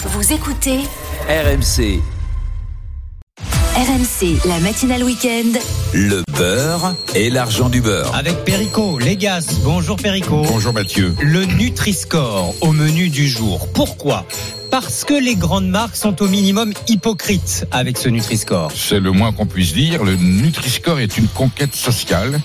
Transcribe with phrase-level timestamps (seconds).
[0.00, 0.78] Vous écoutez
[1.28, 2.00] RMC,
[3.74, 5.58] RMC, la matinale week-end.
[5.92, 8.14] le beurre et l'argent du beurre.
[8.14, 9.58] Avec Perico, Légas.
[9.64, 10.42] Bonjour Perico.
[10.42, 11.16] Bonjour Mathieu.
[11.20, 13.66] Le Nutri-Score au menu du jour.
[13.72, 14.24] Pourquoi?
[14.70, 18.70] Parce que les grandes marques sont au minimum hypocrites avec ce Nutri-Score.
[18.74, 20.04] C'est le moins qu'on puisse dire.
[20.04, 22.40] Le Nutri-Score est une conquête sociale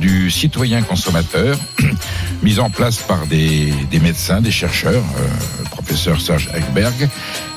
[0.00, 1.56] du citoyen consommateur,
[2.42, 7.08] mise en place par des, médecins, des chercheurs, euh, professeur Serge Ekberg,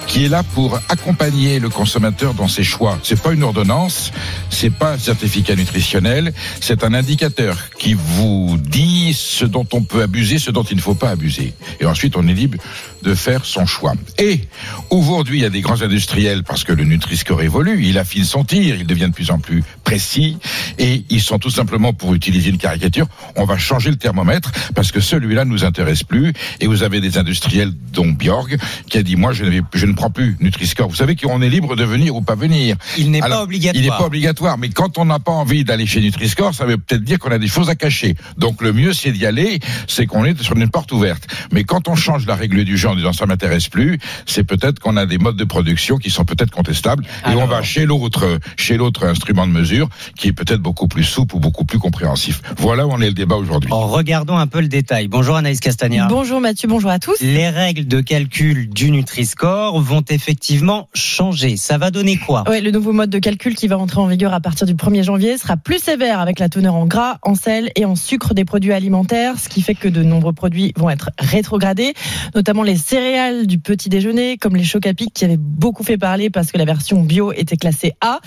[0.08, 2.98] qui est là pour accompagner le consommateur dans ses choix.
[3.04, 4.12] C'est pas une ordonnance,
[4.50, 10.02] c'est pas un certificat nutritionnel, c'est un indicateur qui vous dit ce dont on peut
[10.02, 11.54] abuser, ce dont il ne faut pas abuser.
[11.80, 12.58] Et ensuite, on est libre
[13.04, 13.94] de faire son choix.
[14.18, 14.42] Et
[14.90, 18.44] aujourd'hui, il y a des grands industriels parce que le Nutri-Score évolue, il affine son
[18.44, 20.38] tir, il devient de plus en plus précis
[20.80, 23.08] et ils sont tout simplement pour utiliser une caricature,
[23.38, 27.18] on va changer le thermomètre parce que celui-là nous intéresse plus et vous avez des
[27.18, 28.58] industriels dont Bjorg
[28.90, 30.90] qui a dit moi je ne, je ne prends plus Nutri-Score.
[30.90, 32.76] Vous savez qu'on est libre de venir ou pas venir.
[32.98, 33.82] Il n'est pas obligatoire.
[33.82, 36.78] Il n'est pas obligatoire, mais quand on n'a pas envie d'aller chez Nutri-Score, ça veut
[36.78, 38.16] peut-être dire qu'on a des choses à cacher.
[38.38, 41.28] Donc le mieux, c'est d'y aller, c'est qu'on est sur une porte ouverte.
[41.52, 44.80] Mais quand on change la règle du jeu en disant ça m'intéresse plus, c'est peut-être
[44.80, 48.40] qu'on a des modes de production qui sont peut-être contestables et on va chez l'autre,
[48.58, 49.75] chez l'autre instrument de mesure
[50.18, 52.42] qui est peut-être beaucoup plus souple ou beaucoup plus compréhensif.
[52.58, 53.72] Voilà où en est le débat aujourd'hui.
[53.72, 55.08] En regardons un peu le détail.
[55.08, 56.08] Bonjour Anaïs Castagna.
[56.08, 57.20] Bonjour Mathieu, bonjour à tous.
[57.22, 61.58] Les règles de calcul du Nutri-Score vont effectivement changer.
[61.58, 62.44] Ça va donner quoi?
[62.50, 65.04] Ouais, le nouveau mode de calcul qui va entrer en vigueur à partir du 1er
[65.04, 68.46] janvier sera plus sévère avec la teneur en gras, en sel et en sucre des
[68.46, 71.94] produits alimentaires, ce qui fait que de nombreux produits vont être rétrogradés,
[72.34, 75.98] notamment les céréales du petit déjeuner, comme les chocs à pic qui avaient beaucoup fait
[75.98, 78.20] parler parce que la version bio était classée A,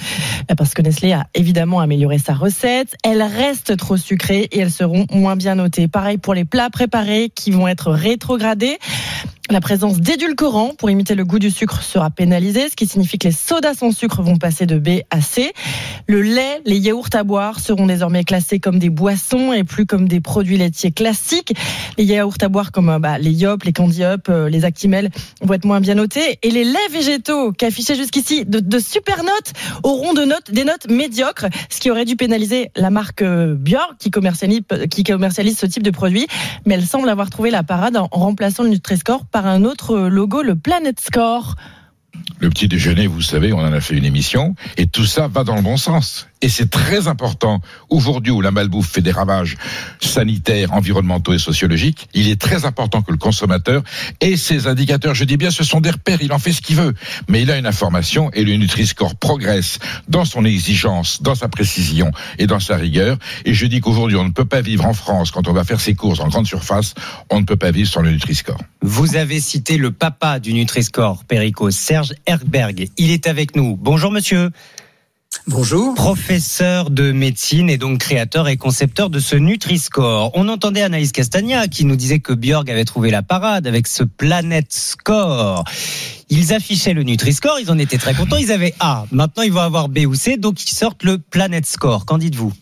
[0.56, 2.96] parce que Nestlé a évidemment amélioré sa recette.
[3.04, 5.88] Elles restent trop sucrées et elles seront moins bien notées.
[5.88, 8.78] Pareil pour les plats préparés qui vont être rétrogradés.
[9.50, 13.28] La présence d'édulcorants pour imiter le goût du sucre sera pénalisée, ce qui signifie que
[13.28, 15.54] les sodas sans sucre vont passer de B à C.
[16.06, 20.06] Le lait, les yaourts à boire seront désormais classés comme des boissons et plus comme
[20.06, 21.54] des produits laitiers classiques.
[21.96, 25.08] Les yaourts à boire comme euh, bah, les Yop, les Candy Up, euh, les Actimel
[25.40, 26.38] vont être moins bien notés.
[26.42, 31.46] Et les laits végétaux qu'affichaient jusqu'ici de, super notes auront de notes, des notes médiocres,
[31.70, 34.60] ce qui aurait dû pénaliser la marque euh, Björk qui commercialise,
[34.90, 36.26] qui commercialise ce type de produit.
[36.66, 40.42] Mais elle semble avoir trouvé la parade en remplaçant le Nutri-Score par un autre logo,
[40.42, 41.56] le Planet Score.
[42.40, 45.44] Le petit déjeuner, vous savez, on en a fait une émission, et tout ça va
[45.44, 46.27] dans le bon sens.
[46.40, 49.56] Et c'est très important, aujourd'hui où la malbouffe fait des ravages
[50.00, 53.82] sanitaires, environnementaux et sociologiques, il est très important que le consommateur
[54.20, 55.14] ait ses indicateurs.
[55.14, 56.94] Je dis bien, ce sont des repères, il en fait ce qu'il veut.
[57.28, 59.78] Mais il a une information, et le Nutri-Score progresse
[60.08, 63.18] dans son exigence, dans sa précision et dans sa rigueur.
[63.44, 65.80] Et je dis qu'aujourd'hui, on ne peut pas vivre en France, quand on va faire
[65.80, 66.94] ses courses en grande surface,
[67.30, 68.60] on ne peut pas vivre sans le Nutri-Score.
[68.80, 72.88] Vous avez cité le papa du Nutri-Score, Perico, Serge Erberg.
[72.96, 73.76] Il est avec nous.
[73.76, 74.50] Bonjour monsieur.
[75.50, 75.94] Bonjour.
[75.94, 80.30] Professeur de médecine et donc créateur et concepteur de ce Nutri-Score.
[80.34, 84.04] On entendait Anaïs Castagna qui nous disait que Björg avait trouvé la parade avec ce
[84.04, 85.64] Planet Score.
[86.28, 89.06] Ils affichaient le Nutri-Score, ils en étaient très contents, ils avaient A.
[89.10, 92.04] Maintenant ils vont avoir B ou C, donc ils sortent le Planet Score.
[92.04, 92.52] Qu'en dites-vous?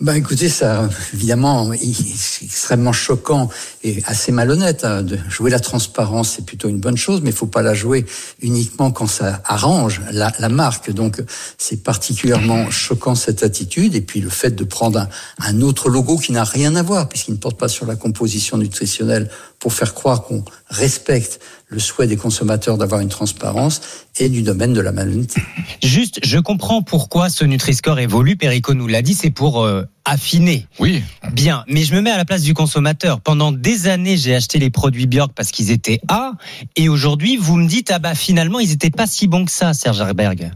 [0.00, 1.70] Ben écoutez, ça, évidemment,
[2.16, 3.50] c'est extrêmement choquant
[3.84, 4.82] et assez malhonnête.
[4.86, 7.74] hein, de jouer la transparence, c'est plutôt une bonne chose, mais il faut pas la
[7.74, 8.06] jouer
[8.40, 10.90] uniquement quand ça arrange la, marque.
[10.90, 11.22] Donc,
[11.58, 13.94] c'est particulièrement choquant cette attitude.
[13.94, 15.06] Et puis le fait de prendre
[15.38, 18.56] un, autre logo qui n'a rien à voir, puisqu'il ne porte pas sur la composition
[18.56, 19.28] nutritionnelle,
[19.58, 21.40] pour faire croire qu'on respecte
[21.70, 23.80] le souhait des consommateurs d'avoir une transparence,
[24.18, 25.40] est du domaine de la malhonnêteté.
[25.82, 30.66] Juste, je comprends pourquoi ce Nutri-Score évolue, Perico nous l'a dit, c'est pour euh, affiner.
[30.78, 31.02] Oui,
[31.32, 33.20] Bien, mais je me mets à la place du consommateur.
[33.20, 36.32] Pendant des années, j'ai acheté les produits Björk parce qu'ils étaient A,
[36.76, 39.74] et aujourd'hui, vous me dites, ah bah finalement, ils étaient pas si bons que ça,
[39.74, 40.50] Serge Herberg.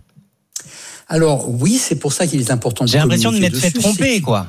[1.08, 4.20] Alors oui, c'est pour ça qu'il est important de J'ai l'impression de m'être fait tromper,
[4.20, 4.48] quoi,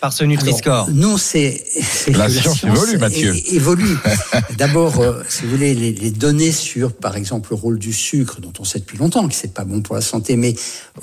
[0.00, 0.90] par ce Nutri-Score.
[0.92, 3.34] Non, c'est c'est La science évolue, Mathieu.
[3.52, 3.96] évolue.
[4.58, 8.40] D'abord, euh, si vous voulez, les, les données sur, par exemple, le rôle du sucre,
[8.40, 10.54] dont on sait depuis longtemps que c'est pas bon pour la santé, mais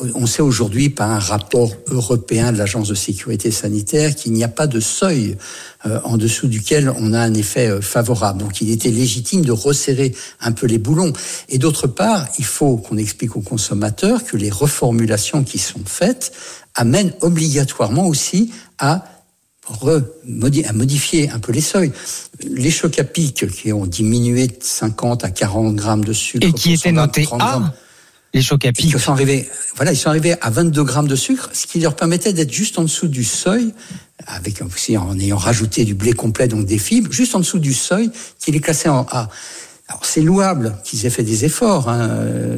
[0.01, 4.44] euh, on sait aujourd'hui par un rapport européen de l'Agence de sécurité sanitaire qu'il n'y
[4.44, 5.38] a pas de seuil
[5.86, 8.39] euh, en dessous duquel on a un effet euh, favorable.
[8.39, 11.12] Donc, il était légitime de resserrer un peu les boulons.
[11.50, 16.31] Et d'autre part, il faut qu'on explique aux consommateurs que les reformulations qui sont faites
[16.75, 19.06] amènent obligatoirement aussi à
[19.70, 21.92] à modifier un peu les seuils.
[22.44, 26.46] Les chocs à pic qui ont diminué de 50 à 40 grammes de sucre.
[26.46, 27.74] Et qui étaient 120, notés 30 A,
[28.34, 28.92] les chocs à pic.
[28.92, 31.96] qui sont arrivés, voilà, ils sont arrivés à 22 grammes de sucre, ce qui leur
[31.96, 33.74] permettait d'être juste en dessous du seuil,
[34.25, 37.74] avec aussi en ayant rajouté du blé complet, donc des fibres, juste en dessous du
[37.74, 39.30] seuil, qui les classait en A.
[39.90, 42.08] Alors c'est louable qu'ils aient fait des efforts, hein,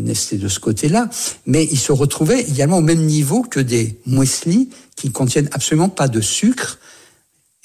[0.01, 1.10] Nestlé de ce côté-là,
[1.45, 6.07] mais ils se retrouvaient également au même niveau que des muesli qui contiennent absolument pas
[6.07, 6.80] de sucre.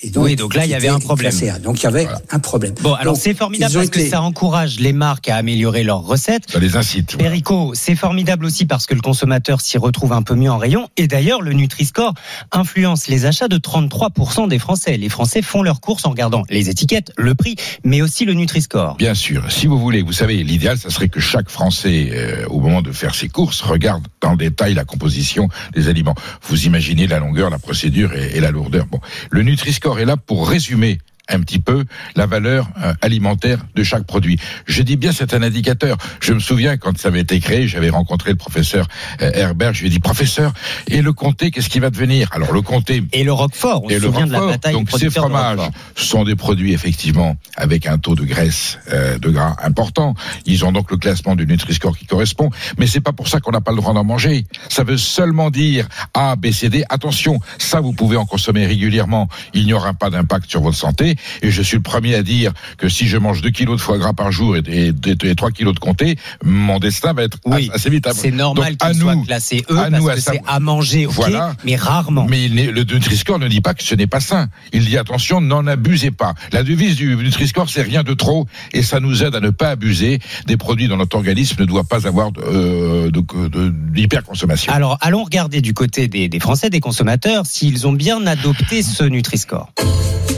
[0.02, 1.32] Et donc, oui, donc là, il y avait un problème.
[1.62, 2.22] Donc il y avait voilà.
[2.30, 2.74] un problème.
[2.80, 6.50] Bon, alors c'est formidable parce que ça encourage les marques à améliorer leurs recettes.
[6.50, 7.14] Ça les incite.
[7.14, 7.30] voilà.
[7.30, 10.88] Perico, c'est formidable aussi parce que le consommateur s'y retrouve un peu mieux en rayon.
[10.96, 12.14] Et d'ailleurs, le Nutri-Score
[12.50, 14.96] influence les achats de 33% des Français.
[14.96, 18.96] Les Français font leurs courses en regardant les étiquettes, le prix, mais aussi le Nutri-Score.
[18.96, 22.60] Bien sûr, si vous voulez, vous savez, l'idéal, ça serait que chaque Français, euh, au
[22.60, 26.14] moment de faire ses courses, regarde dans le détail la composition des aliments.
[26.48, 28.86] Vous imaginez la longueur, la procédure et, et la lourdeur.
[28.86, 29.00] Bon,
[29.30, 30.98] le Nutri-Score est là pour résumer
[31.28, 31.84] un petit peu
[32.16, 34.38] la valeur euh, alimentaire de chaque produit.
[34.66, 35.96] Je dis bien c'est un indicateur.
[36.20, 38.86] Je me souviens quand ça avait été créé, j'avais rencontré le professeur
[39.22, 40.52] euh, Herbert, je lui ai dit professeur,
[40.88, 42.28] et le comté, qu'est-ce qui va devenir?
[42.32, 44.90] Alors le comté, Et le Roquefort, on et se le souvient de la bataille Donc
[44.90, 50.14] ces fromages sont des produits effectivement avec un taux de graisse, euh, de gras important.
[50.46, 53.52] Ils ont donc le classement du Nutri-Score qui correspond, mais c'est pas pour ça qu'on
[53.52, 54.46] n'a pas le droit d'en manger.
[54.68, 56.84] Ça veut seulement dire A, B, C, D.
[56.88, 59.28] Attention, ça vous pouvez en consommer régulièrement.
[59.54, 61.16] Il n'y aura pas d'impact sur votre santé.
[61.42, 63.98] Et je suis le premier à dire que si je mange 2 kilos de foie
[63.98, 64.92] gras par jour et, et,
[65.24, 68.08] et 3 kilos de comté, mon destin va être Oui, assez vite.
[68.12, 70.60] C'est normal Donc, à qu'il soit nous, classé E à parce nous que c'est à
[70.60, 71.54] manger, ok, Voilà.
[71.64, 72.26] mais rarement.
[72.28, 74.48] mais le Nutri-Score ne dit pas que ce n'est pas sain.
[74.72, 76.34] Il dit attention, n'en abusez pas.
[76.52, 79.70] La devise du Nutri-Score, c'est rien de trop, et ça nous aide à ne pas
[79.70, 84.72] abuser des produits dont notre organisme ne doit pas avoir de, euh, de, de- d'hyperconsommation.
[84.72, 89.04] Alors, allons regarder du côté des, des Français, des consommateurs, s'ils ont bien adopté ce
[89.04, 89.72] Nutri-Score.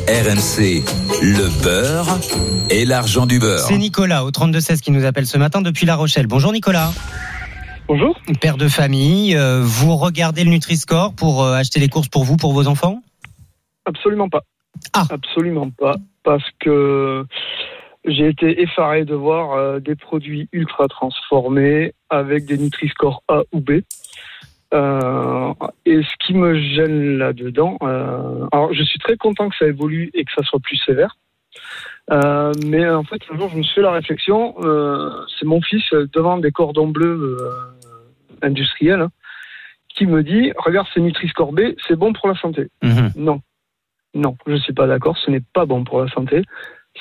[0.08, 0.82] RMC,
[1.22, 2.19] le beurre
[2.70, 3.60] et l'argent du beurre.
[3.60, 6.26] C'est Nicolas au 3216 qui nous appelle ce matin depuis La Rochelle.
[6.26, 6.90] Bonjour Nicolas.
[7.87, 8.19] Bonjour.
[8.40, 12.37] Père de famille, euh, vous regardez le Nutri-Score pour euh, acheter les courses pour vous,
[12.37, 13.00] pour vos enfants?
[13.84, 14.43] Absolument pas.
[14.93, 15.06] Ah.
[15.08, 15.94] Absolument pas.
[16.25, 17.25] Parce que
[18.04, 23.60] j'ai été effaré de voir euh, des produits ultra transformés avec des Nutri-Score A ou
[23.60, 23.82] B.
[24.73, 25.53] Euh,
[25.85, 30.11] et ce qui me gêne là-dedans, euh, alors je suis très content que ça évolue
[30.15, 31.17] et que ça soit plus sévère.
[32.11, 34.55] Euh, mais en fait, un jour, je me suis fait la réflexion.
[35.39, 35.85] c'est mon fils
[36.15, 37.39] devant des cordons bleus
[38.41, 39.11] industriels hein,
[39.89, 43.13] qui me dit "Regarde, c'est Nutri-Score B, c'est bon pour la santé." Mhm.
[43.17, 43.41] Non.
[44.15, 46.43] Non, je ne suis pas d'accord, ce n'est pas bon pour la santé.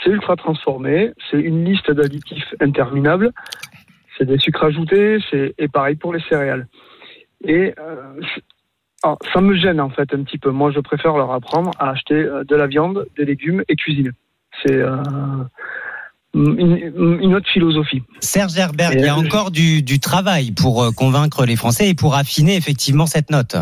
[0.02, 3.32] C'est ultra transformé, c'est une liste d'additifs interminable,
[4.18, 6.68] c'est des sucres ajoutés, c'est et pareil pour les céréales.
[7.44, 8.22] Et euh,
[9.04, 10.52] alors, ça me gêne en fait un petit peu.
[10.52, 14.12] Moi, je préfère leur apprendre à acheter euh, de la viande, des légumes et cuisiner.
[14.66, 14.96] C'est euh,
[16.34, 18.04] une, une autre philosophie.
[18.20, 21.94] Serge Herbert, il y a je- encore du, du travail pour convaincre les Français et
[21.96, 23.56] pour affiner effectivement cette note.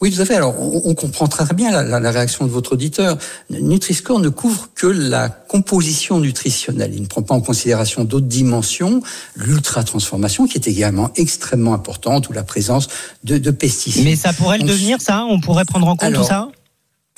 [0.00, 0.36] Oui, tout à fait.
[0.36, 3.18] Alors, on, on comprend très bien la, la- la réaction de votre auditeur.
[3.50, 6.92] Nutri-Score ne couvre que la composition nutritionnelle.
[6.94, 9.02] Il ne prend pas en considération d'autres dimensions,
[9.34, 12.86] l'ultra-transformation, qui est également extrêmement importante, ou la présence
[13.24, 14.04] de, de pesticides.
[14.04, 15.24] Mais ça pourrait le Donc, devenir, ça?
[15.28, 16.48] On pourrait prendre en compte Alors, tout ça?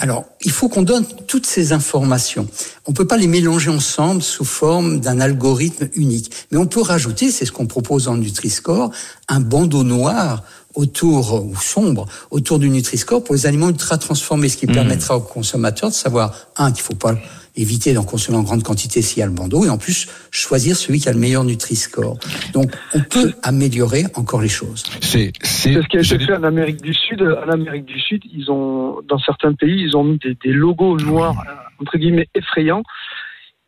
[0.03, 2.49] Alors, il faut qu'on donne toutes ces informations.
[2.87, 6.33] On peut pas les mélanger ensemble sous forme d'un algorithme unique.
[6.51, 8.91] Mais on peut rajouter, c'est ce qu'on propose le Nutri-Score,
[9.29, 10.43] un bandeau noir
[10.75, 14.73] autour, ou sombre, autour du Nutri-Score pour les aliments ultra transformés, ce qui Mmh.
[14.73, 17.17] permettra aux consommateurs de savoir, un, qu'il faut pas
[17.57, 20.77] éviter d'en consommer en grande quantité s'il y a le bandeau, et en plus, choisir
[20.77, 22.17] celui qui a le meilleur Nutri-Score.
[22.53, 24.85] Donc, on peut améliorer encore les choses.
[25.01, 27.23] C'est, ce qui a été fait en Amérique du Sud.
[27.23, 30.99] En Amérique du Sud, ils ont, dans certains pays, ils ont mis des, des logos
[30.99, 32.85] noirs, euh, entre guillemets, effrayants,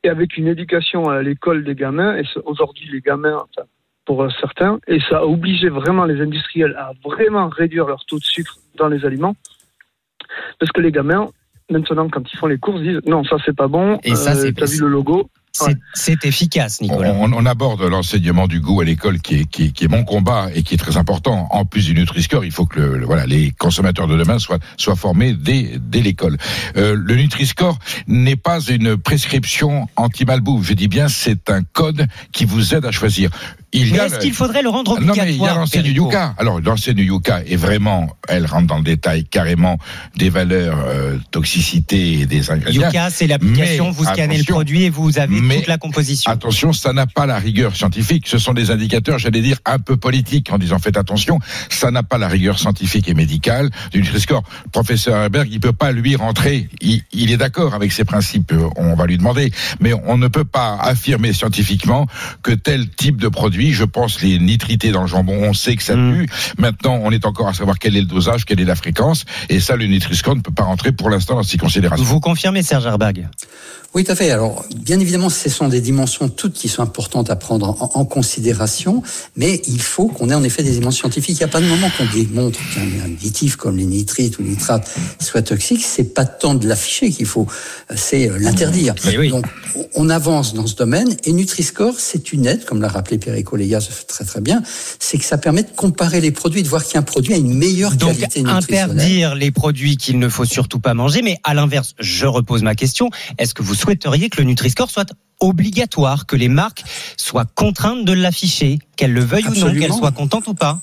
[0.04, 2.16] et avec une éducation à l'école des gamins.
[2.16, 3.66] Et aujourd'hui, les gamins, enfin,
[4.04, 8.24] pour certains, et ça a obligé vraiment les industriels à vraiment réduire leur taux de
[8.24, 9.36] sucre dans les aliments,
[10.58, 11.28] parce que les gamins,
[11.70, 13.98] maintenant, quand ils font les courses, disent non, ça c'est pas bon.
[14.04, 15.28] Et ça, c'est- T'as vu le logo?
[15.92, 17.12] C'est efficace, Nicolas.
[17.12, 20.02] On, on aborde l'enseignement du goût à l'école qui est, qui, est, qui est mon
[20.02, 21.46] combat et qui est très important.
[21.50, 24.58] En plus du Nutri-Score, il faut que le, le- voilà, les consommateurs de demain soient,
[24.78, 26.38] soient formés dès, dès l'école.
[26.78, 30.64] Euh, le Nutri-Score n'est pas une prescription anti-malbouffe.
[30.66, 33.28] Je dis bien, c'est un code qui vous aide à choisir.
[33.72, 36.34] Il est-ce qu'il faudrait le rendre non, obligatoire mais il y a l'enseigne du Yuka.
[36.38, 39.78] Alors, l'enseigne du Yuka est vraiment, elle rentre dans le détail carrément
[40.16, 42.88] des valeurs, euh, toxicité et des ingrédients.
[42.88, 46.30] Yuka, c'est l'application, vous scannez le produit et vous avez mais toute la composition.
[46.30, 48.28] Attention, ça n'a pas la rigueur scientifique.
[48.28, 51.38] Ce sont des indicateurs, j'allais dire, un peu politiques en disant faites attention.
[51.70, 54.42] Ça n'a pas la rigueur scientifique et médicale du Nutri-Score.
[54.64, 56.68] Le Professeur Herberg, il peut pas lui rentrer.
[56.80, 58.52] Il, il est d'accord avec ces principes.
[58.76, 59.50] On va lui demander.
[59.80, 62.06] Mais on ne peut pas affirmer scientifiquement
[62.42, 65.82] que tel type de produit, je pense les nitrités dans le jambon, on sait que
[65.84, 66.14] ça Mm.
[66.26, 66.28] tue.
[66.58, 69.24] Maintenant, on est encore à savoir quel est le dosage, quelle est la fréquence.
[69.48, 72.04] Et ça, le Nutri-Score ne peut pas rentrer pour l'instant dans ces considérations.
[72.04, 73.28] Vous confirmez, Serge Herbag?
[73.94, 74.30] Oui, tout à fait.
[74.30, 78.04] Alors, bien évidemment, ce sont des dimensions toutes qui sont importantes à prendre en, en
[78.06, 79.02] considération,
[79.36, 81.36] mais il faut qu'on ait en effet des dimensions scientifiques.
[81.36, 84.50] Il n'y a pas de moment qu'on démontre qu'un additif comme les nitrites ou les
[84.50, 85.82] nitrates soit toxique.
[85.84, 87.46] C'est pas tant de l'afficher qu'il faut,
[87.94, 88.94] c'est euh, l'interdire.
[89.18, 89.28] Oui.
[89.28, 89.44] Donc,
[89.94, 93.78] on avance dans ce domaine et Nutri-Score, c'est une aide, comme l'a rappelé Perico Lega
[94.08, 94.62] très très bien,
[95.00, 97.94] c'est que ça permet de comparer les produits, de voir qu'un produit a une meilleure
[97.94, 98.90] Donc qualité nutritionnelle.
[98.90, 102.74] interdire les produits qu'il ne faut surtout pas manger, mais à l'inverse, je repose ma
[102.74, 106.84] question, est-ce que vous souhaiteriez que le Nutri-Score soit obligatoire, que les marques
[107.16, 110.80] soient contraintes de l'afficher, qu'elles le veuillent ou non, qu'elles soient contentes ou pas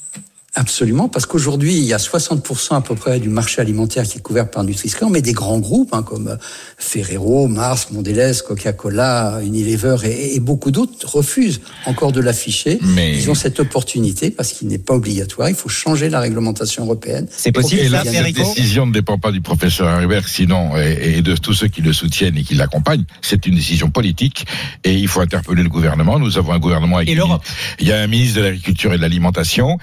[0.56, 4.22] Absolument, parce qu'aujourd'hui, il y a 60% à peu près du marché alimentaire qui est
[4.22, 6.38] couvert par Nutri-Score, mais des grands groupes hein, comme
[6.78, 12.80] Ferrero, Mars, Mondelez, Coca-Cola, Unilever et, et beaucoup d'autres refusent encore de l'afficher.
[12.82, 15.50] Mais- Ils ont cette opportunité parce qu'il n'est pas obligatoire.
[15.50, 17.28] Il faut changer la réglementation européenne.
[17.30, 18.86] C'est possible, Et là, cette décision?
[18.88, 22.38] Ne dépend pas du professeur Herbert, sinon, et, et de tous ceux qui le soutiennent
[22.38, 23.06] et qui l'accompagnent.
[23.22, 24.46] C'est une décision politique
[24.84, 26.18] et il faut interpeller le gouvernement.
[26.18, 27.44] Nous avons un gouvernement avec Et l'Europe.
[27.80, 29.78] Il y a un ministre de l'Agriculture et de l'Alimentation.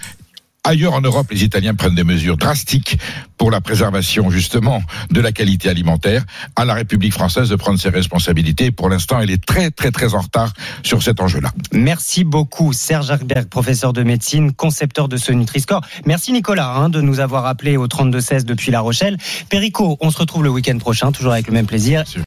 [0.67, 2.99] Ailleurs en Europe, les Italiens prennent des mesures drastiques
[3.39, 4.83] pour la préservation justement
[5.13, 6.25] de la qualité alimentaire.
[6.57, 8.73] À la République française de prendre ses responsabilités.
[8.73, 11.53] Pour l'instant, elle est très très très en retard sur cet enjeu-là.
[11.73, 15.83] Merci beaucoup, Serge Arberg, professeur de médecine, concepteur de ce Nutri-Score.
[16.05, 19.19] Merci Nicolas hein, de nous avoir appelé au 32-16 depuis La Rochelle.
[19.49, 22.03] Perico, on se retrouve le week-end prochain, toujours avec le même plaisir.